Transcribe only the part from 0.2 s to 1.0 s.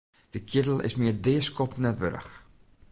Dy keardel is